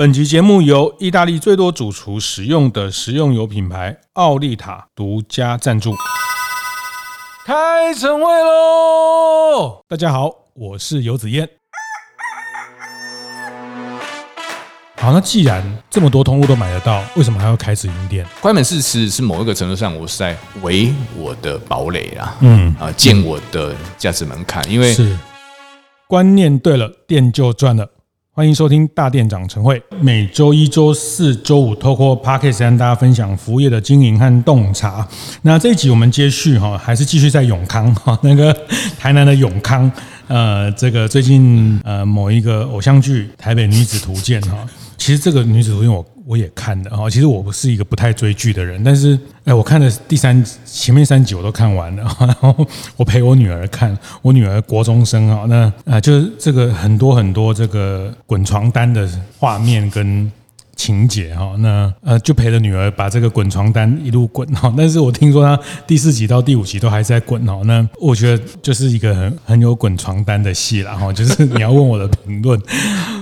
[0.00, 5.94] 本集节目由意大利最多主厨使用的食用油品牌奥利塔独家赞助。
[7.44, 9.84] 开晨会喽！
[9.86, 11.46] 大家好，我是游子彦。
[14.96, 18.26] 好，那既然这么多通路都买得到，为什么还要开直营店？
[18.40, 25.14] 关门市其实是某一个程度上，我是在围我的堡垒啊，嗯啊，建我的价值门槛，因为是
[26.08, 27.86] 观念对了，店就赚了。
[28.32, 35.06] 欢迎收听大店长晨会，每周一、周四、周五，透过 Podcast 跟大家分享服务业的经营和洞察。
[35.42, 38.56] 那这一集我们接续哈，还是继续在永康哈，那个
[38.96, 39.90] 台南的永康，
[40.28, 44.64] 呃，这个最近呃某一个偶像剧《台北女子图鉴》哈，
[44.96, 46.06] 其实这个女子图鉴我。
[46.30, 52.54] 我也看的啊，其实我不是一个不太追剧的人，但是哎，我看的第三前面三集我都看完了， 然后
[52.96, 59.08] 我陪我女儿看，我女儿国中生啊，那啊就是这个很多很多这个滚床单的
[59.40, 60.30] 画面跟。
[60.80, 72.58] 情节哈，那呃就陪着女儿把这个滚床单一路滚哈，但是我听说他第四集到第五集都还在滚哦，那我觉得就是一个很很有滚床单的戏啦哈，就是 你要问我的评论，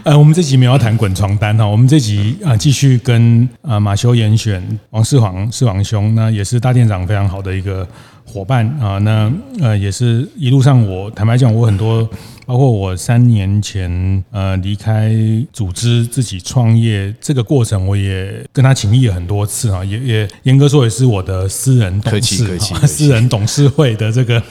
[0.04, 7.84] 呃，我们这集没有要谈滚床单哈，我们这集啊继续跟啊马修严选王世煌世煌兄，那也是大店长非常好的一个
[8.24, 12.08] 伙伴啊，那呃也是一路上我坦白讲我很多。
[12.48, 15.14] 包括我三年前呃离开
[15.52, 24.42] 组织自己创业这个过程，我也跟他请益很多次啊，也也严格说也是我的私人董事， 私人董事会的这个，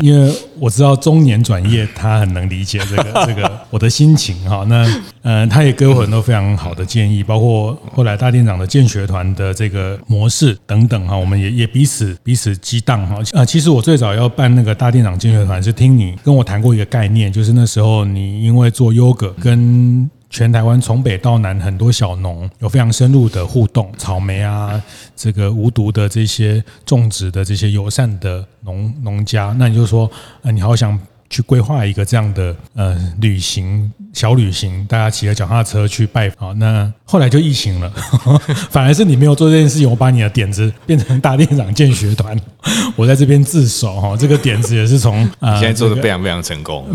[0.00, 4.64] 因为我知道中年转业，他很能理解这个 这个我的心情哈。
[4.68, 4.86] 那
[5.22, 13.16] 呃，他也给我很多非常好的建议，包括后来大店长的建学团的这个模式等等哈，我们也也彼此彼此激荡哈。
[13.32, 17.32] 呃，其实我最早要办那个大店长建学团，是听你跟我谈过一个概念。
[17.32, 24.78] 就是那时候，你因为做优格，跟全台湾从北到南很多小农有非常深入的互动，草莓啊，
[25.16, 30.10] 这个无毒的这些种植的这些友善的农农家，那你就说，
[30.42, 31.00] 呃，你好想
[31.30, 33.90] 去规划一个这样的呃旅行。
[34.16, 36.58] 小旅行，大家骑着脚踏车去拜访。
[36.58, 37.92] 那后来就疫情了，
[38.72, 42.34] 反而是你没有做这件事情，我把你的点子变成大店长见学团，
[42.96, 44.16] 我在这边自首哈。
[44.16, 46.86] 这个点子也是从啊， 现在做的非常非常成功，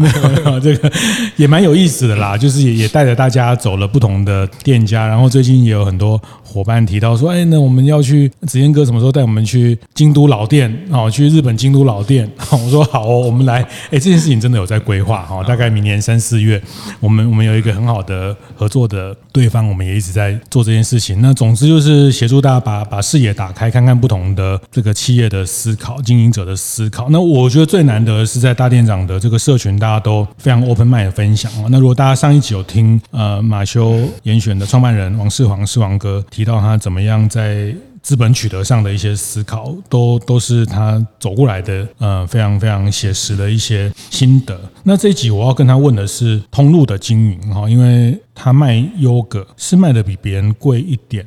[0.63, 0.91] 这个
[1.35, 2.35] 也蛮有意思的啦。
[2.35, 12.27] 就是也也带着大家走了不同的店家，然后最近也有很多伙伴提到说，哎，那我们要去子燕哥什么时候带我们去京都老店哦，去日本京都老店。
[12.49, 13.61] 我说好哦，我们来。
[13.91, 16.59] 哎，这件事情真的有在规划哈，大概明年三四月
[16.99, 17.10] 我。
[17.11, 21.19] 我们我们有一个很好的合作的对方，我们也一直在做这件事情。
[21.21, 27.09] 那总之就是协助大家把把视野打开，看看不同的这个企业的思考、经营者的思考。
[27.09, 31.51] 那我觉得最难得是在大店长的这个社群，大家都非常 open mind 的分享。
[31.69, 37.75] 那如果大家上一集有听呃马修严选的创办人王世煌世煌哥提到他怎么样在。
[38.01, 44.59] 资本取得上的一些思考，都都是他走过来的，呃，非常非常写实的一些心得。
[44.83, 51.25] 那这一集我要跟他问的是通路的经营哈，因为他卖优格是卖的比别人贵一点，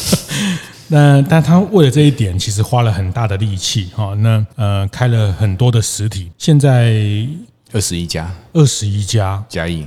[0.88, 4.14] 那但他为了这一点，其实花了很大的力气哈。
[4.14, 6.94] 那呃，开了很多的实体，现在
[7.72, 9.86] 二十一家，二十一家嘉义。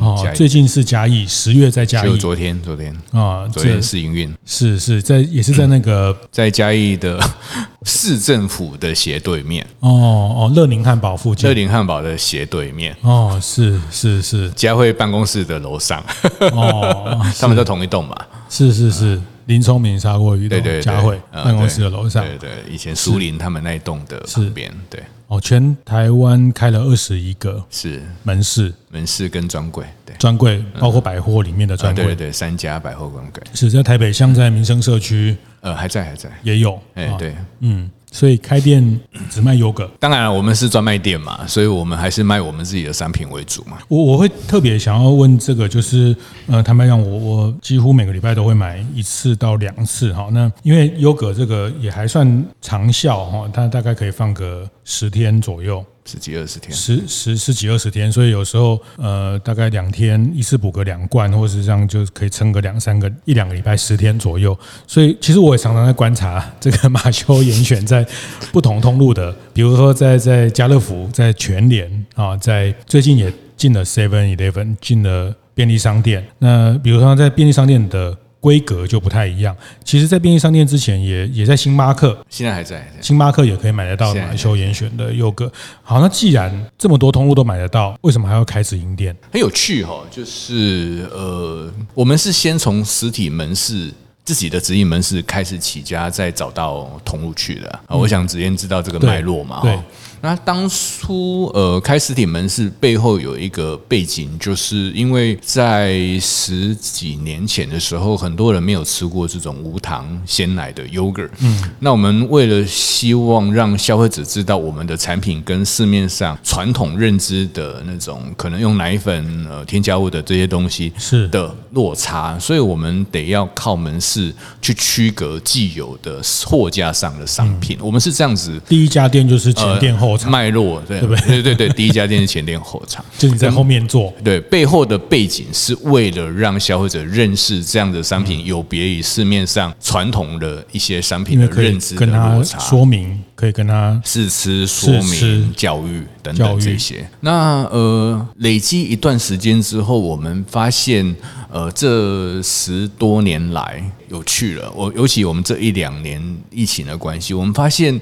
[0.00, 2.08] 哦，最近是嘉义，十月在嘉义。
[2.08, 7.18] 就昨天，昨天啊，昨天试营运，是是在也是在那个 在嘉义的
[7.84, 9.64] 市政府的斜对面。
[9.80, 11.48] 哦哦，乐宁汉堡附近。
[11.48, 12.96] 乐宁汉堡的斜对面。
[13.02, 16.04] 哦，是是是，嘉慧办公室的楼上。
[16.52, 18.16] 哦， 他们都同一栋嘛？
[18.50, 22.22] 是是是，林聪明砂锅鱼，对对，嘉惠办公室的楼上。
[22.22, 25.02] 对对，以前苏林他们那一栋的旁边，对。
[25.26, 28.02] 哦，全台湾开了二十一个是。
[28.24, 36.30] 门市，门市跟专柜，对，专柜包括百货里面的专柜，对对对，三家百货专柜是在台北，像在民生社区，呃，还在还在。
[36.42, 37.90] 也有，哎，对，嗯。
[38.10, 43.78] 所以开店只卖优格，当然了，我们是专卖店嘛，所以我们还是卖我们自己的商品为主嘛。
[43.88, 46.16] 我我会特别想要问这个，就是
[46.46, 50.28] 呃，坦白讲，我我几乎每个礼拜都会买一次到两次哈。
[50.32, 55.84] 那因为优格这个也还算长效哈，它大概可以放个十天左右。
[56.10, 64.58] 十几二十天，十十十几二十天，所以有时候呃，大概两天一次补个两罐，或是这样就可以撑个两三个一两个礼拜，十天左右。
[64.86, 68.06] 所以其实我也常常在观察这个马修严选在
[68.50, 76.26] 不同通路的，比如说在在家乐福、在全联啊，在最近也进了 Seven Eleven，进了便利商店。
[76.38, 79.56] 那比如说在便利商店的规格就不太一样。
[79.84, 85.50] 其实，在便利商店之前也也在星巴克，现在还在，星巴克也可以买得到马修严选的优格。
[85.82, 89.16] 好，那既然这么多通路都买得到，为什么还要开直营店？
[89.32, 93.92] 很有趣哈，就是呃，我们是先从实体门市。
[94.24, 97.70] 自己的直营门市开始起家，再找到通路去的。
[97.86, 99.62] 啊，我想子嫣知道这个脉络嘛？
[99.62, 99.78] 对。
[100.20, 111.30] 那当初呃开实体门市背后有一个背景，就是因为在十几年前的时候，很多人没有吃过这种无糖鲜奶的 yogurt。
[111.38, 127.78] 嗯，那我们为了希望让消费者知道我们的产品跟市面上传统认知的那种可能用奶粉呃添加物的这些东西是的落差，所以我们得要靠门市去区隔既有的货架上的商品。
[127.80, 130.07] 我们是这样子，第一家店就是前店后。
[130.26, 134.10] 脉络对对对对对，第一家店是前店后厂，就你在后面做。
[134.24, 147.04] 对，背后的背景是为了让消费者认识这样的商品有别于市面上传统的一一些商品的认知的落差，说明可以跟他试吃说明教育等等这些。
[147.18, 151.16] 那呃，累积一段时间之后，我们发现
[151.50, 154.70] 呃，这十多年来有趣了。
[154.72, 156.22] 我尤其我们这一两年
[156.52, 158.00] 疫情的关系，我们发现。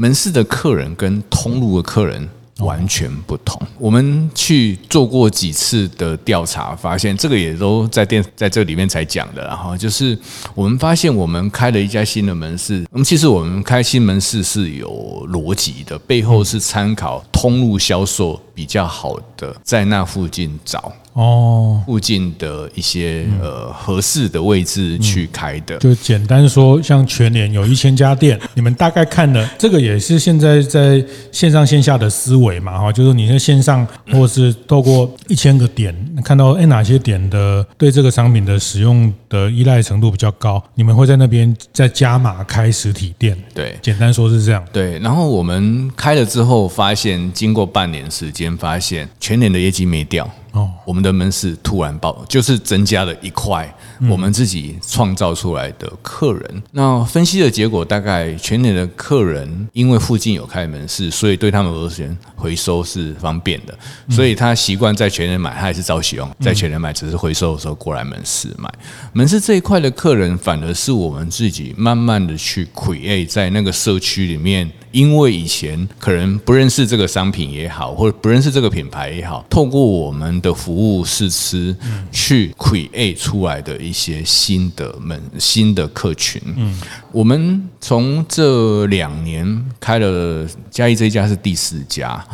[0.00, 2.28] 门市的客人跟通路的客人
[2.58, 3.60] 完全不同。
[3.78, 9.44] 我们去做过几次的调查，发现这个也都在店在这里面才讲的。
[9.44, 10.16] 然后就是
[10.54, 12.86] 我们发现，我们开了一家新的门市。
[12.92, 14.88] 那么其实我们开新门市是有
[15.30, 20.92] 逻辑的，背后是参考通路销售比较好的，在那附近找。
[21.18, 35.92] 哦，附近的一些呃合适的位置去开的，就简单说，像全年有一千家店， 你们大概看了这个也是现在在线上线下的思维嘛，哈，就是你在线上或者是透过一千个点
[36.22, 43.36] 看到哎哪些点的对这个商品的使用的依赖程度比较高，你们会在那边再加码开实体店。
[43.54, 44.64] 对，简单说是这样。
[44.72, 50.28] 对，然后我们开了之后，发现经过半年时间，发现全年的业绩没掉。
[50.52, 53.72] 哦，我们的门市突然爆，就是增加了一块
[54.10, 56.62] 我们自己创造出来的客人。
[56.72, 63.76] 那分析的结果，大概全年的客人因为附近有开门市，所以对他们而言回收是方便的，
[64.10, 68.72] 所以他习惯在全年买，他还是照使用，在全年买，只是回收的时候过来门市买。
[69.12, 74.70] 门市这一块的客人，反而是我们自己慢慢的去 create 在那个社区里面。
[74.90, 81.76] 因为以前可能不认识这个商品也好，或者不认识这个品牌也好，透过我们的服务试吃，
[82.10, 86.40] 去 create 出来的一些新的门、新的客群。
[86.56, 86.80] 嗯，
[87.12, 92.24] 我们从这两年开了嘉义这一家是第四家，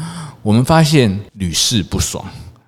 [0.42, 2.24] 我们发现屡试不爽。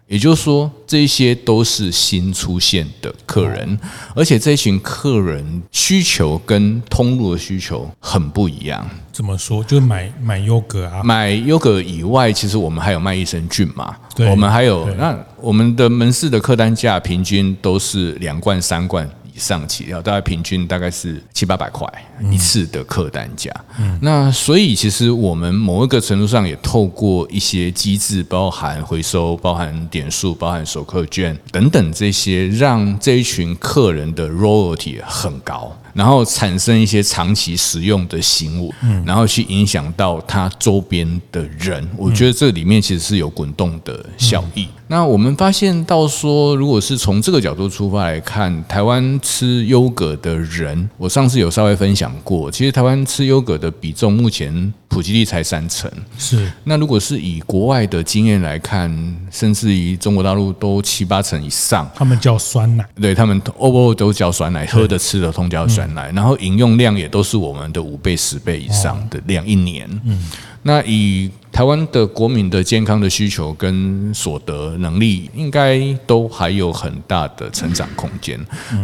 [0.09, 3.79] 也就是说，这些都是新出现的客人，
[4.15, 8.89] 而且这群客人需求跟通路的需求很不一样。
[9.13, 9.65] 怎么说？
[9.65, 13.97] 就是买买优格啊，买优格以外，其实我们还有卖益生菌嘛。
[14.15, 19.09] 对，我们还有那我们的门市的客单价平均都是两罐三罐。
[19.39, 21.87] 上起跳，大概平均大概是七八百块
[22.31, 23.51] 一次的客单价。
[23.79, 35.77] 嗯，那所以其实我们某一个程度上也透过一些机制，包含回收、包含点数、包含首客券等等这些，让这一群客人的 royalty 很高。
[35.95, 38.75] 然后产生一些长期使用的行为，
[39.07, 44.69] 然后去影响到他周边的人，我觉得这里面其实是有滚动的效益。
[44.89, 55.91] 那我们发现到说，如果是从这个角度出发来看，台湾吃优格的人，我上次有稍微分享过，其实台湾吃优格的比重目前普及率才三成。
[56.17, 66.13] 是，那如果是以国外的经验来看，甚至于中国大陆都七八成以上，他们叫酸奶，对他们 overall 都叫酸奶，喝的吃的通叫酸奶。
[66.13, 69.89] 然后饮用量也都是我们的五倍、十倍以上的量，一年。
[70.05, 70.25] 嗯，
[70.63, 78.39] 那以台湾的国民的健康的需求跟所得能力，应该都还有很大的成长空间。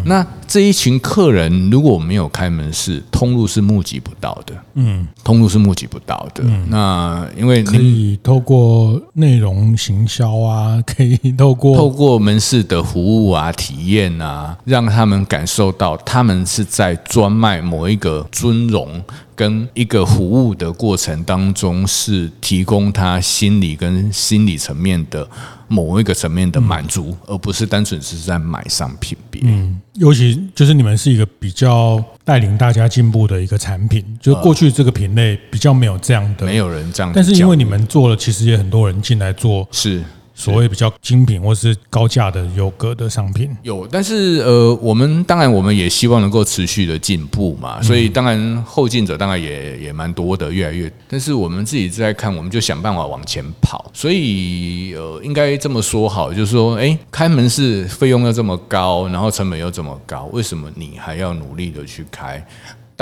[0.06, 4.54] 那这一群客人如果没有开门市，通路是募集不到的。
[4.72, 6.42] 嗯，通路是募集不到的。
[6.70, 19.04] 那因为可以透过内容行销啊，可以透过透过门市的服务啊、体验啊，让他们感受到他们是在专卖某一个尊荣。
[19.42, 25.28] 跟一个服务的过程当中，是提供他心理跟心理层面的
[25.66, 29.42] 某一个层面的满足，而不是单纯只是在买商品别。
[29.44, 37.10] 嗯，尤其就是你们是一个比较带领大家进步的一个产品，就过去这个品类比较没有这样的，没有人这样。
[37.12, 40.04] 但是因为你们做了，其实也很多人进来做，是。
[40.34, 43.50] 所谓比较精品或是高价的优格的商品？
[43.62, 50.90] 有，但是呃，我们当然我们也希望能够持续的进步嘛，所以当然后进者当然也也蛮多的，越来越。
[51.08, 53.90] 但是我们自己在看，我们就想办法往前跑。
[53.92, 62.44] 所以呃，应该这么说好，就是说，哎，开门市费用要这么高，然后成本又这么高，为什么你还要努力的去开？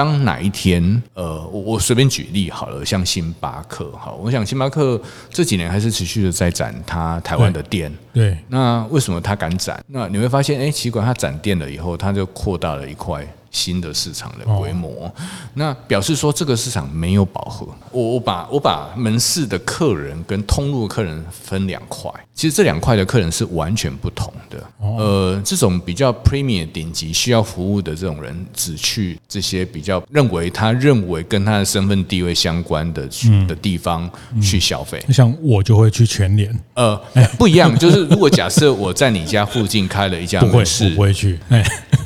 [0.00, 9.78] 当哪一天，呃，我我随便举例好了，像星巴克，哈，我想星巴克这几年还是持续的在展它台湾的店，对，对，那为什么它敢展？
[9.88, 13.26] 那你会发现，哎，奇怪，它展店了以后，它就扩大了一块。
[13.50, 15.12] 新的市场的规模，
[15.54, 17.66] 那表示说这个市场没有饱和。
[17.90, 24.64] 我我把我把门市的客人跟通路的客人分两块，其实这两块的客人是完全不同的。
[24.78, 33.09] 呃，这种比较 premium 顶级需要服务的这种人，只去这些比较认为他认为跟他的身份地位相关的
[33.49, 34.09] 的地方
[34.40, 35.04] 去消费。
[35.11, 36.57] 像我就会去全联。
[36.75, 36.97] 呃，
[37.38, 41.38] 不一样，就是如果假设我在你家附近开了一家门市，我不会去。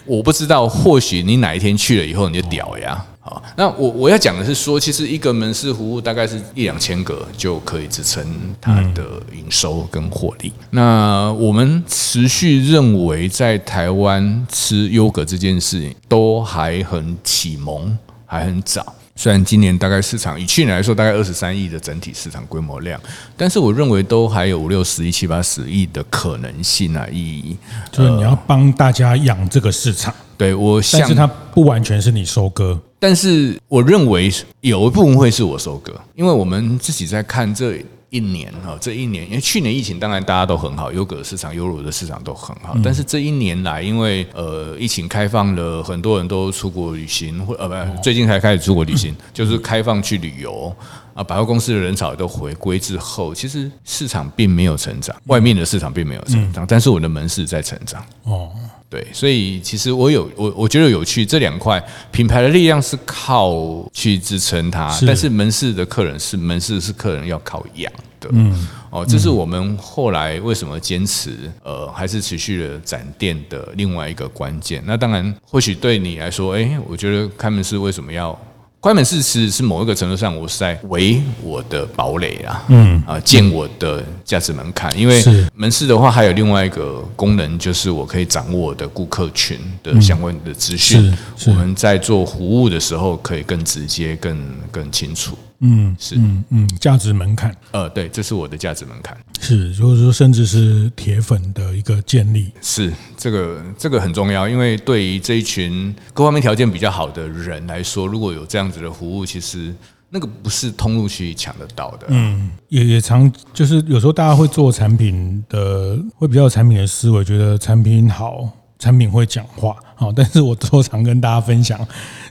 [0.07, 3.05] 我不知道，或许你你哪一天去了以后你就屌呀！
[3.19, 8.25] 好，那我我要讲的是说，其实一个门市服务大概是一两千个就可以支撑
[8.61, 10.53] 它的营收跟获利。
[10.71, 18.95] 那我们持续认为，在台湾吃优格这件事情都还很启蒙，还很早。
[19.17, 23.01] 虽然今年大概市场以去年来说大概二十三亿的整体市场规模量，
[23.37, 27.07] 但是我认为都还有五六十亿、七八十亿的可能性啊！
[27.11, 27.57] 意义
[27.93, 37.85] 就是你要帮大家养这个市场，对我，但是它不完全是你收割，但是我认为有一部分会是我收割，因为我们自己在看这。
[38.15, 42.77] 一年哈，这一年，因为去年疫情，当然大家都很好，优格市场、优乳的市场都很好。
[42.81, 50.73] 但是这一年来，因为呃疫情开放了，很多人都出国旅行，或呃不，最近才开始出国旅行，就是开放去旅游
[51.13, 58.53] 啊，百货公司的人潮也都回归之后，其实市场并没有成长，外面的市场并没有成长，但是我的门市在成长哦。
[58.95, 61.83] 对，所以其实我有我我觉得有趣，这两块
[62.13, 63.53] 品牌的力量是靠
[63.93, 68.29] 去支撑它，是但是门市的客人是门市是客人要靠养的。
[68.31, 74.81] 嗯，哦，这是我们后来为什么坚持呃还是持续的展店的另外一个关键。
[74.87, 78.39] 那当然，或许对你来说，哎，我觉得开门市为什么要？
[78.85, 84.95] 关门市其实是某一个程度上，我是在围我的堡垒啊，嗯啊，建我的价值门槛。
[84.95, 85.25] 因为
[85.55, 91.17] 门市的话，还有另外一个功能，就是我可以掌握我的顾客群的相关的资讯。
[91.47, 94.39] 我们在做服务的时候，可以更直接、更
[94.71, 95.35] 更清楚。
[95.61, 109.75] 嗯，是，嗯嗯，价值门槛，呃，对，这是我的价值门槛，是，就是说，甚至是铁粉的一个建立，是这个这个很重要，因为对于这一群各方面条件比较好的人来说，如果有这样子的服务，其实
[110.09, 112.07] 那个不是通路去抢得到的。
[112.09, 118.49] 嗯，也也常就是有时候大家会做产品的，会比较有产品的思维，觉得产品好。
[118.77, 121.79] 产品会讲话，好， 但是我都常跟大家分享，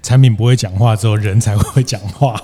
[0.03, 2.39] 产品不会讲话之后，人才会讲话。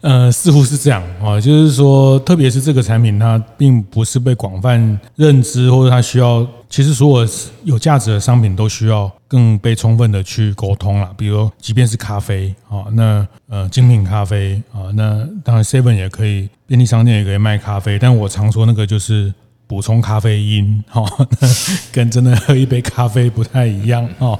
[0.00, 7.28] 呃，似乎是这样啊，就是说，特别是这个产品，它并不是被广泛认知，或者它需要，其实所有
[7.64, 11.10] 有价值的商品都需要更被充分的去沟通了。
[11.16, 19.32] 比如，即便是咖啡啊，那呃，精品咖啡啊，那当然 Seven 也可以，便利商店也可以卖咖啡，但我常说那个就是。
[19.70, 21.04] 补充咖啡因，哈，
[21.94, 24.36] 跟真的喝一杯咖啡不太一样，哈。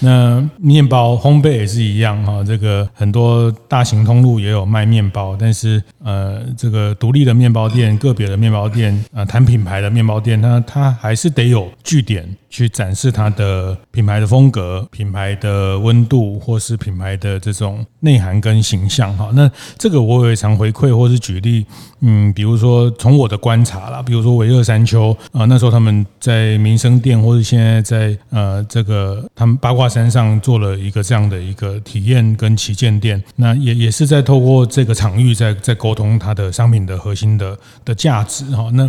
[0.00, 2.44] 那面包烘焙也是一样，哈。
[2.44, 12.36] 这个很多大型通路也有卖面包，但是呃，这个独立的面包店、个别的面包店，呃，谈品牌的面包店，它它还是得有据点。
[12.48, 19.28] 去展示它的品牌的风格、品牌的温度，或是品牌的这种内涵跟形象哈。
[19.34, 21.66] 那这个我也常回馈或是举例，
[22.00, 38.68] 嗯，比如说从我的观察啦，比如说微热山丘啊，那时候他们在民生店，或者现在在呃这个他们八卦山上做了一个这样的一个体验跟旗舰店，那也也是在透过这个场域在在沟通它的商品的核心的的价值哈。
[38.72, 38.88] 那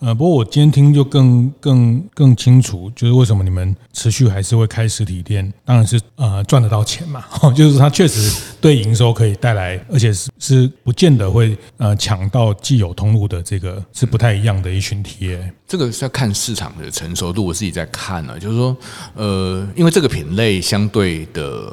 [0.00, 7.24] 呃，不过我今天听就更更更清楚，就是为什么你们持续还是会开实体店，当然是呃赚得到钱嘛，
[7.54, 15.52] 就是它确实对营收可以带来，而且是是不见得会呃抢到既有通路的这个是不太一样的一群体验。
[15.66, 18.76] 这个是要看市场的成熟度，我自己在看呢，就是说
[19.14, 21.72] 呃，因为这个品类相对的。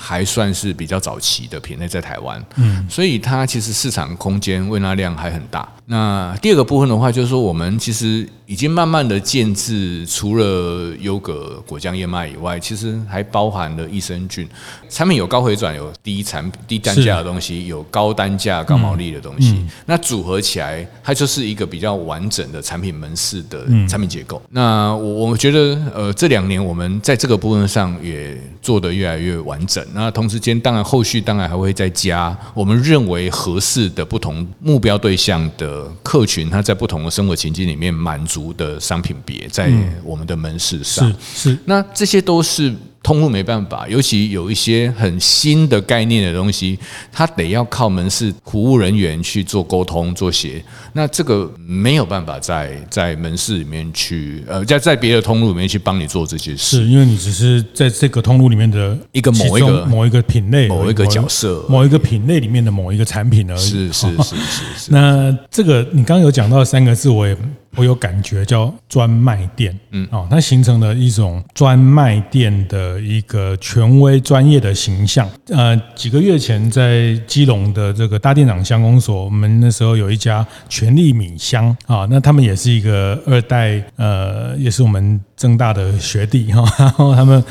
[0.00, 5.68] 还算是比较早期的品类在台湾，嗯，所以它其实市场空间、未纳量还很大。
[5.86, 14.48] 那第二个部分的话，就是说我们其实已经慢慢的建制，除了优格果酱燕麦以外，其实还包含了益生菌
[14.88, 19.50] 产品，有高回转，有低产低单价的东西，有高单价高毛利的东西。
[19.50, 24.40] 嗯、那组合起来，它就是一个比较完整的产品门市的产品结构。
[24.46, 29.86] 嗯、那我我觉得，呃，这两年我们在这个部分上也做得越来越完整。
[29.92, 38.48] 那同时间，当然后续当然还会再加我们认为合适的不同目标对象的客群，它在不同的生活情境里面满足。
[38.52, 39.70] 的商品别在
[40.04, 42.74] 我们的门市上，是是，那这些都是。
[43.08, 46.78] 通路没办法，尤其有一些很新的概念的东西，
[47.10, 50.62] 它得要靠门市服务人员去做沟通、做协。
[50.92, 63.58] 那这个没有办法在在门市里面去，呃，在在别的通路里面去帮你做这些事，是因为你只是在这个通路里面的一个某一个某一个品类、某一个角色、某一个品类里面的某一个产品而已。
[63.58, 64.92] 是是是是是。
[64.92, 67.34] 那这个你刚刚有讲到三个字，我也
[67.76, 72.97] 我有感觉叫专卖店，嗯，哦，它形成了一种专卖店的。
[73.00, 75.28] 一个权威专业的形象。
[75.48, 86.62] 呃，几个月前在基隆的这个大店长乡公所，我们那时候有一家全力米香啊，那他们也是一个二代，呃，也是我们政大的学弟 哈。
[86.78, 87.42] 然后他们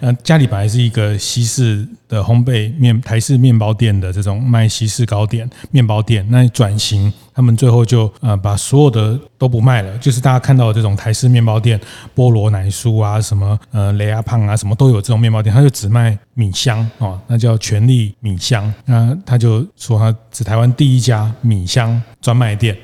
[0.00, 7.10] 呃家里本来是一个西式的烘焙面台式面包店的这种卖西式糕点面包店，那转型。
[7.36, 11.78] 他们最后就呃把所有的都不卖了，就是大家看到的这种台式面包店，
[12.14, 18.72] 菠萝奶酥啊，什么呃雷阿胖啊，什么都有这种面包店，他就只卖米香哦，那叫全力米香。
[18.86, 22.76] 那他就说他是台湾第一家米香专卖店，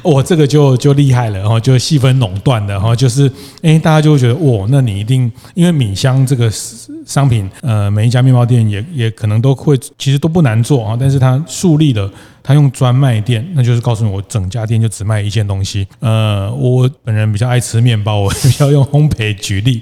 [0.00, 3.28] 我 这个就就厉害了，然后就细分垄断的，然后就是
[3.62, 6.48] 哎，大家就会觉得哦，那你一定因为米香这个
[7.04, 12.08] 商品，呃，每一家面包店也也可能都会，其实都不难做啊，但是它树立了。
[12.44, 15.86] 它用专卖店，那就是告诉你，我整家店就只卖一件东西。
[16.00, 19.80] 呃，我本人比较爱吃面包，我 比较用烘焙举例，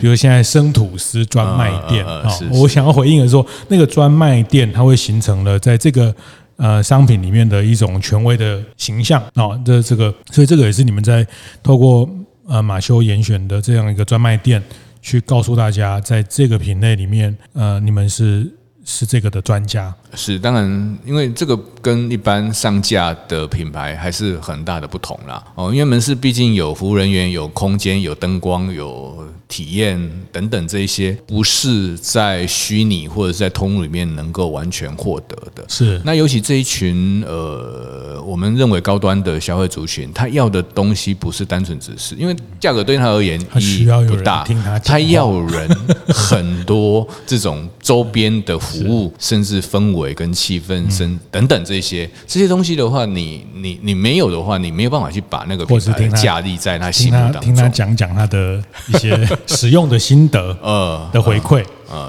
[0.00, 6.14] 比如现在生吐司专卖店啊，我想要回应的说，那个专卖店它会形成了在这个
[6.58, 11.26] 呃商品里面的一种权威的形象啊，这这个，所以这个也是你们在
[11.62, 12.08] 透过
[12.46, 14.62] 呃马修严选的这样一个专卖店，
[15.00, 18.46] 去告诉大家，在这个品类里面，呃，你们是
[18.84, 19.94] 是这个的专家。
[20.14, 25.42] 是，当然，因为这个跟一般上架的品牌还是很大的不同啦。
[25.54, 35.62] 哦，因为门市毕竟有服务人员、有空间、有灯光、有体验等等这一些，不是在虚拟或者是在通路里面能够完全获得的。
[35.68, 44.46] 是，那尤其这一群呃，我们认为高端的消费族群，他要的东西不是单纯只是，因为价格对他而言意义不大，
[44.82, 45.68] 他要人
[46.08, 49.97] 很多这种周边的服务， 甚至氛围。
[49.98, 57.40] 围跟气氛、声等等这些这些东西的话，你你你没有的话，你没有办法去把那个品牌架立在他心目当中。
[57.42, 61.58] 听他讲讲他的一些 使用的心得， 呃的回馈。
[61.62, 61.66] 呃，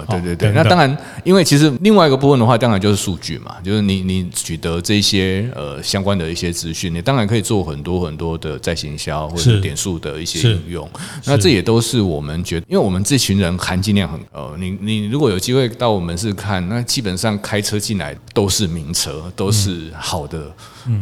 [0.10, 10.90] 对对对，那当然，因为其实另外一个部分的话，当然就是数据嘛，就是你你取得这些呃相关的一些资讯，你当然可以做很多很多的在行销或者点数的一些应用。
[11.26, 20.52] 那这也都是我们觉得，因为我们这群人含金量很呃，你你如果有机会到我们是看，那基本上开车进来都是名车，都是好的，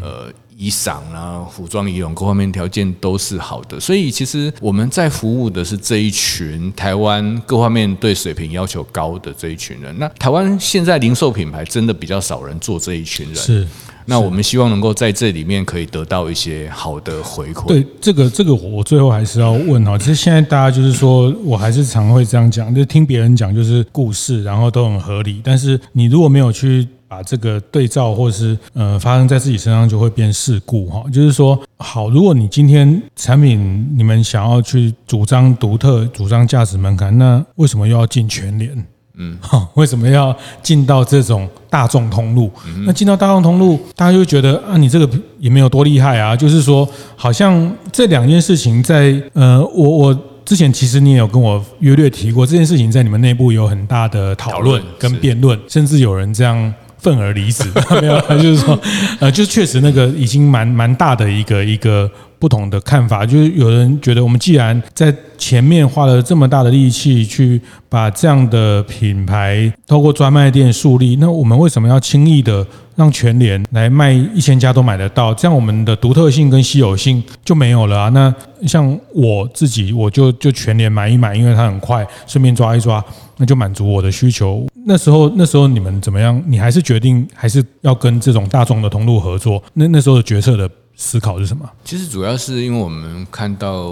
[0.01, 0.31] 呃。
[0.57, 9.95] 衣裳啊，服装仪容各方面条件都是好的，所以其实我们在服务的是这一群台湾各方面对水平要求高的这一群人。
[9.99, 13.67] 那台湾现在零售品牌真的比较少人做这一群人，是。
[14.09, 17.67] 那我们希望能够在这里面可以得到一些好的回馈。
[17.67, 26.87] 对，这个这个我最后还是要问哈，其实现在大家就是说我还是常会这样讲，就听别人讲就是故事，然后都很合理，但是你如果没有去。
[27.07, 31.03] 把这个对照，或是呃发生在自己身上，就会变事故哈。
[31.11, 38.85] 就是说，好，如果你今天产品你们想要去主张独特、主张价值门槛，那为什么又要进全联？
[39.19, 42.51] 嗯， 好，为什么要进到这种大众通路？
[42.85, 46.35] 那进到大众通路，大家就觉得啊，你这个也没有多厉害啊。
[46.35, 56.73] 就是说，好像这两件事情在呃，我我之前其实你也有跟我约略提过，这件事情在你们内部有很大的讨论跟辩论，甚至有人这样。
[56.99, 57.63] 愤而离职，
[58.01, 58.79] 没有，就是说，
[59.19, 75.33] 呃，就是确实那个已经蛮蛮大的一个一个不同的看法，就是有人觉得我们既然在前面花了这么大的力气去把这样的品牌透过专卖店树立，那我们为什么要轻易的让全联来卖一千家都买得到？
[75.33, 78.09] 这样我们的独特性跟稀有性就没有了啊！
[78.09, 78.33] 那
[78.65, 83.03] 像我自己，我就就全联买一买，因为它很快，顺便抓一抓，
[83.37, 84.65] 那就满足我的需求。
[84.87, 86.41] 那时候，那时候你们怎么样？
[86.47, 89.61] 你还是决定还是要跟这种大众的通路合作？
[89.73, 91.69] 那那时候的决策的思考是什么？
[91.83, 93.83] 其实主要是因为我们看到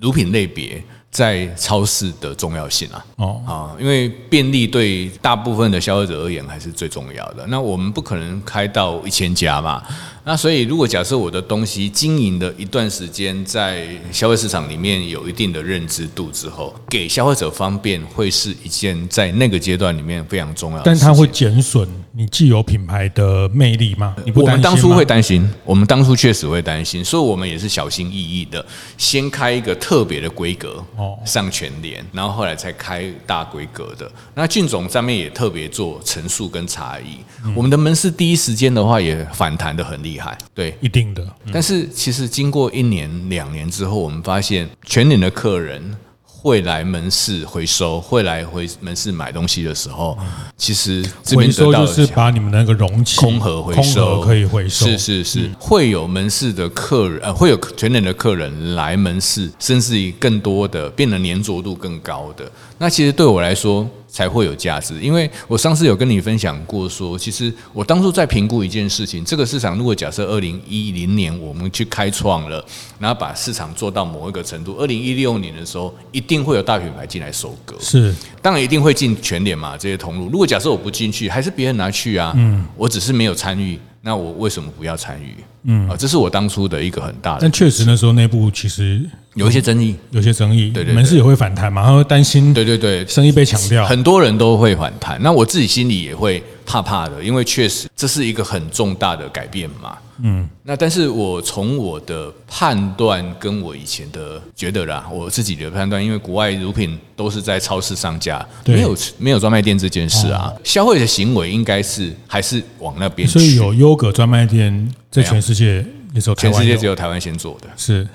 [0.00, 0.82] 乳品类别。
[1.08, 7.46] 在超市的重要性啊，哦啊，因为便利对大部分的消费者而言还是最重要的。
[7.46, 9.82] 那我们不可能开到一千家嘛，
[10.28, 20.82] 那所以如果假设我的东西经营的一段时间，在消费市场里面有一定的认知度之后，给消费者方便会是一件在那个阶段里面非常重要的。
[20.84, 24.16] 但它会减损你既有品牌的魅力吗？
[24.24, 24.46] 你不吗？
[24.46, 28.66] 我们当初会担心，我们当初确实会担心，所以我们也是小心翼翼的，
[28.98, 31.16] 先开一个特别的规格哦。
[31.24, 34.10] 上全联，然后后来才开大规格的。
[34.34, 37.18] 那俊总上面也特别做陈述跟差异。
[37.44, 40.15] 嗯、我们的门市第一时间的话也反弹的很厉害，
[40.54, 41.22] 对，一定的。
[41.44, 45.96] 嗯、但是其实经过一年两年之后，我们发现全年的客人。
[46.38, 50.16] 会来门市回收，会来回门市买东西的时候，
[50.56, 54.86] 其实这边回收就是把你们那个容器空盒回收，可以回收。
[54.86, 62.48] 是是是，会有门市的客人，呃，会有全年的客人来门市，甚至于更多的变得粘着度更高的。
[62.78, 63.88] 那其实对我来说。
[64.16, 72.64] 才会有价值，因为我上次有跟你分享过，说其实我当初在评估一件事情，这个市场如果假设二零一零年我们去开创了，
[72.98, 80.30] 然后把市场做到某一个程度，二零一六年的时候，一定会有大品牌进来收割，是，当然一定会进全联嘛，这些通路。
[80.30, 83.78] 如果假设我不进去，还是别人拿去啊，嗯，我只是没有参与。
[84.06, 85.34] 那我为什么不要参与？
[85.64, 87.38] 嗯啊，这是我当初的一个很大的。
[87.40, 89.02] 但确实那时候内部其实
[89.34, 90.70] 有一些争议，有些争议。
[90.70, 92.54] 对对，门市也会反弹嘛，他会担心。
[92.54, 95.20] 对对对，生意被抢掉，很多人都会反弹。
[95.20, 99.98] 那我自己心里也会怕怕的，因为确实这是一个很重大的改变嘛。
[100.22, 113.38] 嗯，那但是我从我的判断跟我以前的觉得啦，我自己的判断，因为国外乳品都是在超市上架，没有没有专卖店这件事啊，消费的行为应该是还是往那边去。
[113.38, 118.06] 所以有优格专卖店在全世界也是全世界只有台湾先做的，是，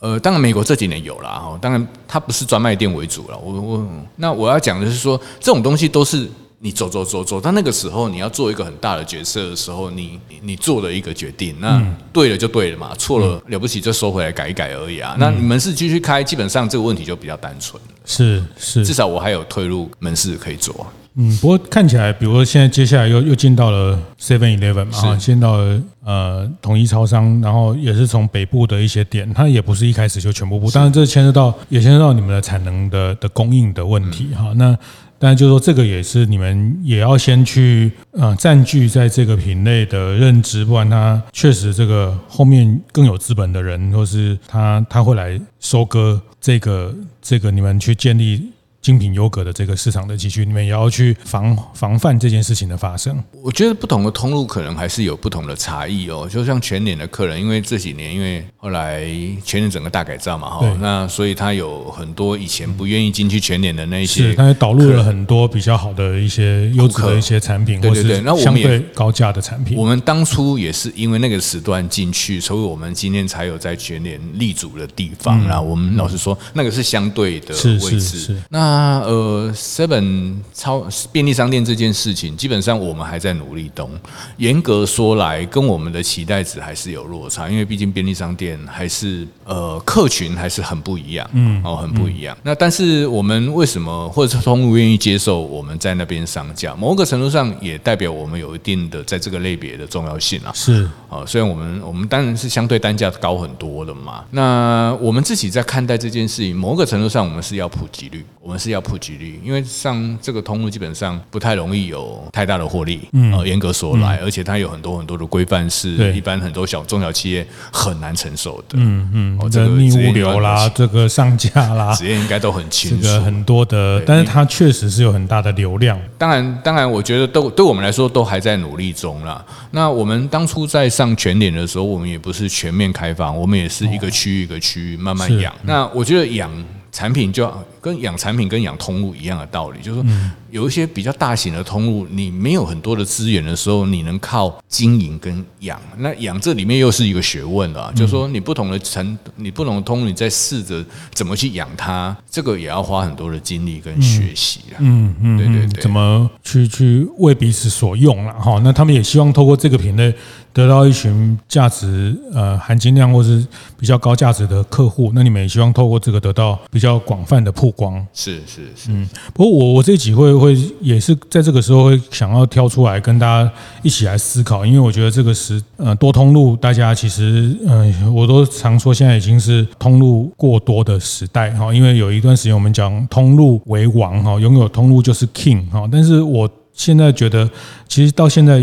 [0.00, 3.38] 呃，当然美国这几年有了哈，当然它不是专卖店为主了。
[3.38, 6.28] 我我那我要讲的是说，这种东西都是。
[6.64, 15.16] 你走走走走但那个时候，你要做一个很大的决策的时候，你你做了一个决定，那对了就对了嘛，错了了不起就收回来改一改而已啊。
[15.18, 17.82] 那你门市继续开，基本上这个问题就比较单纯。
[18.04, 20.86] 是是，至少我还有退路门市可以做。
[21.14, 34.52] 嗯，不过看起来，比如说现在接下来又又进到了 Seven Eleven 嘛，进到了呃统一超商，然后也是从北部的一些点，它也不是一开始就全部布，当然这牵涉到也牵涉到你们的产能的的供应的问题哈。
[34.54, 34.74] 那
[35.22, 48.50] 但就是说，这个也是你们也要先去呃占据在这个品类的认知，不然他确实这个后面更有资本的人，或是他他会来收割这个这个你们去建立。
[48.82, 53.16] 精品优格的这个市场的集聚，你们也要去防防范这件事情的发生。
[53.42, 56.28] 我觉得不同的通路可能还是有不同的差异哦。
[56.30, 59.06] 就像全联的客人，因为这几年因为后来
[59.44, 69.78] 全联整个大改造嘛，哈，那所以他有很多以前不愿意进去全联的那些，是他也导入了很多比较好的一些优质的一些产品，对对对，那相对高价的产品。
[69.78, 75.46] 我们当初也是因为那个时段进去，所以我们今天才有在全联立足的地方。
[75.46, 78.36] 那我们老实说，那个是相对的位置。
[78.48, 83.90] 那那呃，Seven 超便利商店这件事情，基本上我们还在努力中。
[84.38, 92.34] 严格说来，跟我们的期待值还是有落差，因为毕竟便利商店还是呃客群还是很不一样，嗯，哦，很不一样。
[92.42, 96.74] 那但是我们为什么或者是通路愿意接受我们在那边上架？
[96.74, 100.50] 某个程度上也代表我们有一定的在这个类别的重要性啊。
[100.54, 104.24] 是啊，虽然我们我们当然是相对单价高很多的嘛。
[104.30, 108.96] 那我们自己在看待这件事情，某个程度上我们是要普及率，我们是要普。
[109.02, 125.98] 及率，因为上这个通路基本上不太容易有太大的获利，嗯，严格说来，而且它有很多很多的规范是一般很多小中小企业很难承受的，嗯嗯，这个逆物流啦，这个上架啦， 职业应该都很清楚，这个很多的，但是它确实是有很大的流量。
[126.16, 129.44] 当然，当然，我觉得都对我们来说都还在努力中啦。
[129.72, 135.52] 那我们当初在上全脸的时候，我们也不是全面开放，我们也是一个区域一个区域慢慢养。
[135.64, 136.48] 那我觉得养。
[136.92, 140.10] 产品就跟养产品跟养通路一样的道理，就是说，
[140.52, 145.80] 有一些比较大型的通路，你没有很多的资源的时候，你能靠经营跟养。
[145.96, 150.84] 那养这里面又是一个学问了，就是说，你不同的层，你不同的通路，你在试着
[151.14, 154.76] 怎么去养它，这个也要花很多的精力跟学习啊。
[154.80, 158.60] 嗯嗯，对对对，怎么去去为彼此所用了哈？
[158.62, 160.14] 那他们也希望透过这个品类，
[160.52, 163.42] 得到一群价值呃含金量或是
[163.78, 168.06] 比较高价值的客户，那你们也希望透过这个得到比较广泛的曝光。
[168.12, 169.08] 是是是，嗯。
[169.32, 173.50] 不过我我这集会会也是在这个时候会想要挑出来跟大家
[173.82, 186.50] 一起来思考，因为我觉得这个是呃多通路，大家其实呃我都常说现在已经是通路过多的时代哈，因为有一段时间我们讲通路为王哈，拥有通路就是 king 哈，但是我。
[186.74, 187.48] 现在觉得，
[187.86, 188.60] 其实到现在，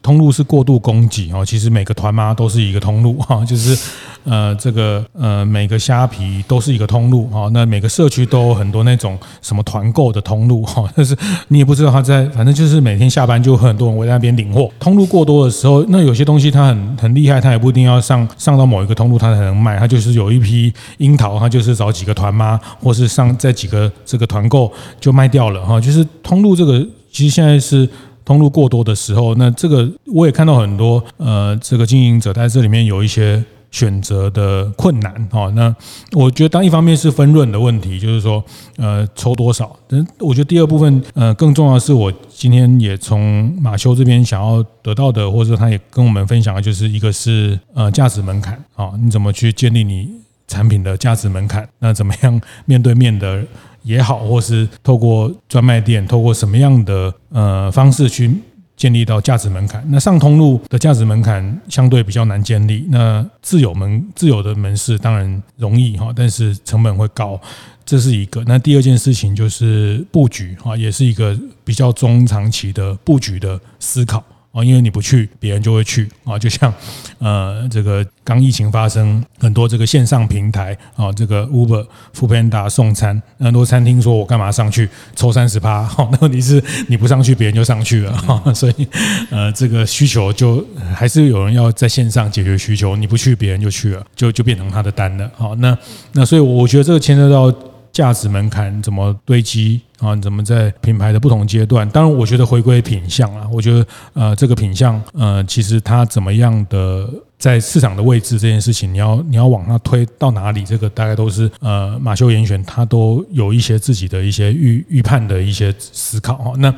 [0.00, 1.44] 通路是过度供给哦。
[1.44, 3.76] 其实每个团妈都是一个通路 哈，就是
[4.24, 7.50] 呃，这个呃，每个虾皮都是一个通路哈。
[7.52, 11.16] 那每个社区都有很多那种什么团购的通路哈， 但是
[11.48, 14.70] 你也不知道他在，反正就是每天下班就很多人围在那边领货。
[14.78, 19.76] 通路过多的时候，那有些东西它很很厉害，它也不一定要上上到某一个通路它才能卖。
[19.76, 25.80] 它就是有一批樱桃，它就是找几个团妈，或是上在几个这个团购就卖掉了哈。
[25.80, 26.86] 就是通路这个。
[27.12, 27.88] 其实现在是
[28.24, 35.52] 通路过多的时候，那这个我也看到很多呃，这个经营者在这里面有一些选择的困难哦。
[35.56, 35.74] 那
[36.12, 38.42] 我觉得，当一方面是分润的问题，就是说
[38.76, 50.08] 呃抽多少，但我觉得第二部分呃更重要的是，我今天也从马修这边想要得到的，或者说他也跟我们分享的，就是一个是呃价值门槛啊，你怎么去建立你
[50.46, 51.68] 产品的价值门槛？
[51.80, 53.44] 那怎么样面对面的？
[53.82, 58.30] 也好，或是透过专卖店，透过什么样的呃方式去
[58.76, 59.84] 建立到价值门槛？
[59.88, 62.86] 那上通路的价值门槛相对比较难建立。
[62.90, 67.40] 那自有门自有的门市当然容易哈，但是成本会高，
[67.84, 68.42] 这是一个。
[68.44, 74.24] 那第二件事情就是布局哈，也是一个比较中长期的布局的思考。
[74.52, 76.38] 啊，因为你不去，别人就会去啊。
[76.38, 76.72] 就像，
[77.18, 85.82] 呃，这个刚疫情发生，很多这个线上平台啊，这个 Uber、f o o p a n d a 送餐，很多餐厅说我干嘛上去抽三十趴？
[85.82, 88.54] 好，那问题是你不上去，别人就上去了。
[88.54, 88.86] 所以，
[89.30, 95.30] 呃，这个需求就还是有人要在线上解决需求，你不去，别人就去了，就就变成他的单了。
[95.34, 95.76] 好，那
[96.12, 97.52] 那所以我觉得这个牵涉到。
[97.92, 100.14] 价值门槛怎么堆积啊？
[100.14, 101.88] 你怎么在品牌的不同阶段？
[101.90, 110.64] 当然，我觉得回归品相啊，我觉得呃，这个品相呃，其实它怎么样的在市场的位置这件事情，你要你要往它推到哪里？
[110.64, 116.52] 这个大概都是呃，马修严选他都有一些自己的一些预预判的一些思考哈。
[116.56, 116.74] 那。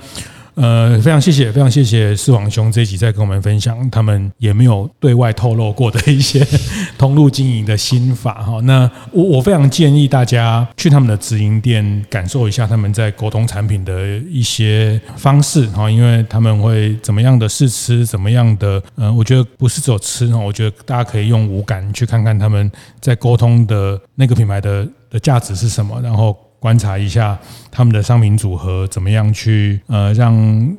[0.55, 6.47] 呃，非常谢谢，非常谢谢四皇兄这一集在跟我们分享他们也没有对外透露过的一些
[6.97, 8.61] 通路经营的心法哈。
[8.61, 26.37] 那我我非常建议大家去他们的直营店感受一下他们在沟通产品的一些方式哈，因为他们会怎么样的试吃，怎么样的呃，我觉得不是只有吃哈，我觉得大家可以用五感去看看他们在沟通的那个品牌的的价值是什么，然后。
[26.65, 27.39] 观察一下
[27.71, 30.35] 他们的商品组合怎么样去呃让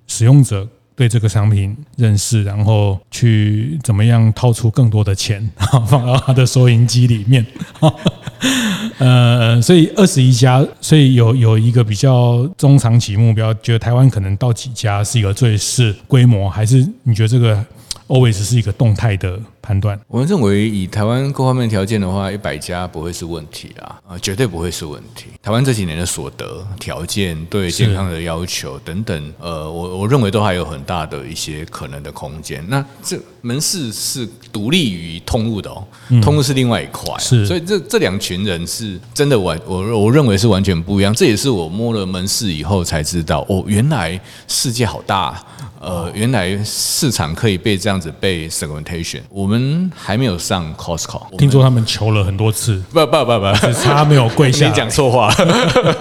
[0.07, 5.47] 使用者对这个商品认识，然后去怎么样掏出更多的钱
[5.87, 7.45] 放到他的收银机里面，
[8.97, 17.63] 呃，所以二十一家，所以有有一个比较中长期目标，觉得台湾可能到几家是一个最适规模，还是你觉得这个
[18.07, 19.39] always 是一个动态的？
[19.65, 25.25] 判断，我们认为以台湾各方面条件的话，一百家不会是问题啊，啊，绝对不会是问题。
[25.41, 32.63] 台湾这几年的所得条件、对健康的要求等等，呃，我我认为都还有很大的一些可能的空间。
[32.69, 35.83] 那这门市是独立于通路的哦，
[36.21, 41.11] 通路是另外一块，是，所以这这两群人是真的完，我我认为是完全不一样。
[41.11, 45.43] 这也是我摸了门市以后才知道，哦，原来世界好大，
[45.85, 49.91] 呃，原来市场可以被这样子被 segmentation，我们。
[49.95, 54.67] 还没有上 Costco，听说他们求了很多次，不不不不，只差没有跪下。
[54.67, 55.33] 你讲错话，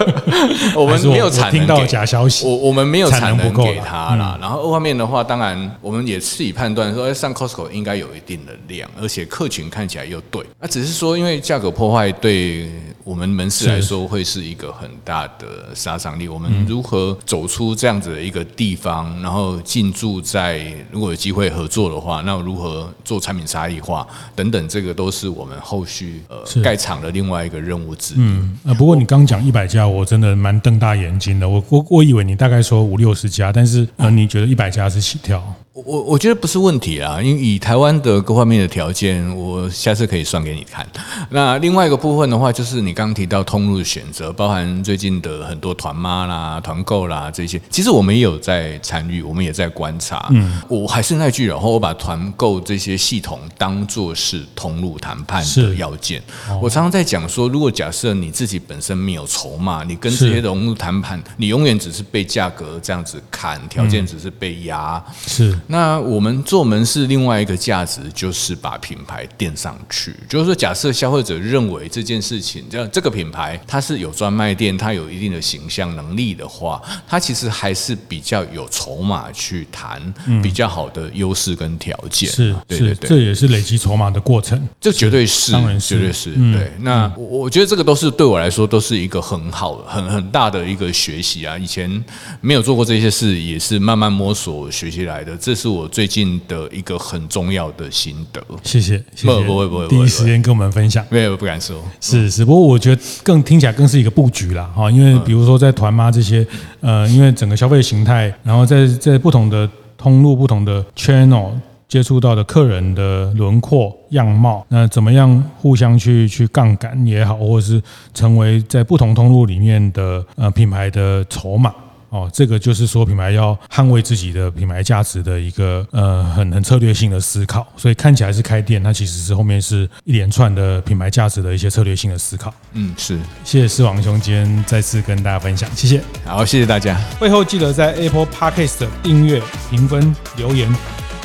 [0.75, 4.37] 我们没有产能，听到假消息，我我们没有产能给他啦。
[4.41, 10.43] 然后二方面的话，当然我们也自己判断说，上 Costco 应该有一定的量，而且客群看起来又对。
[10.59, 12.69] 那只是说，因为价格破坏对
[13.03, 16.27] 我们门市来说会是一个很大的杀伤力。
[16.27, 23.45] 我们如何走出这样子的一个地方，然后进驻在如果有机会合作的话，那如何做产品？
[23.45, 28.17] 差异化等等，这个都是我们后续呃盖厂的另外一个任务之一。
[28.19, 31.47] 嗯，呃，不过你刚讲一百家，我真的蛮瞪大眼睛的。
[31.47, 35.43] 我我我以为你大概说五六十家，但是呃，你觉得一百家是起跳？
[35.83, 40.87] 我我觉得不是问题啊，因为以台湾的各方面的条件，我下次可以算给你看。
[41.31, 50.27] 那另外一个部分的话，就是你刚刚提到通路的选择，包含最近的很多团妈啦、团购啦这些，其实我们也有在参与，我们也在观察。
[50.29, 56.23] 嗯，我还是那句，然后我把团购这些系统当做是通路谈判的要件。
[56.61, 65.03] 我常常在讲说，如果假设你自己本身没有筹码，你跟这些通路谈判，你永远只是被价格这样子砍，条件只是被压。
[65.27, 65.53] 是。
[65.67, 82.29] 那我们做门市另外一个价值就是把品牌垫上去，就是说，假设消费者认为这件事情，这样这个品牌它是有专卖店，它有一定的形象能力的话，它其实还是比较有筹码去谈比较好的优势跟条件。
[82.29, 84.67] 是，对对对，这也是累积筹码的过程。
[84.79, 86.31] 这绝对是，当然绝对是。
[86.33, 91.57] 对，那我我觉得这个都是对我来说都是一个很好的、很很大的一个学习啊。
[91.57, 92.03] 以前
[92.41, 95.35] 没有做过这些事，也是慢慢摸索学习来的。
[95.37, 98.41] 这是我最近的一个很重要的心得。
[98.63, 101.03] 谢谢，谢谢，不会不会，第一时间跟我们分享。
[101.09, 102.43] 没有不敢说，是是。
[102.43, 104.91] 不过我觉得更听起来更是一个布局啦，哈。
[104.91, 106.45] 因为比如说在团妈这些，
[106.81, 111.51] 呃，因为整个消费形态，然后在在不同的通路、不同的 channel
[111.87, 117.81] 接触到的客人的轮廓样貌，那怎么样互相去去杠杆也好，或者是
[118.13, 121.73] 成为在不同通路里面的呃品牌的筹码。
[122.09, 132.53] 哦，这个就是说品牌要捍卫自己的品牌价值的一个呃很很策略性的思考，所以看起来是开店，它其实是后面是一连串的品牌价值的一些策略性的思考。
[132.73, 136.95] 嗯，是，谢谢狮王兄今天再次跟大家分享，谢谢，好，谢谢大家。
[137.19, 140.73] 会后记得在 Apple Podcast 订阅、评分、留言，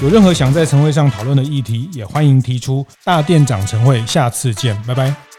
[0.03, 2.87] 有任何想在晨会上讨论的议题，也欢迎提出。
[3.05, 5.30] 大店长晨会，下次见，拜拜。